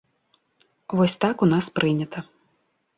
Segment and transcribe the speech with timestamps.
[1.01, 2.29] Вось так у нас прынята.